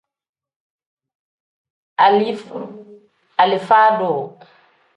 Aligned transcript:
Alifa-duu. 2.05 4.21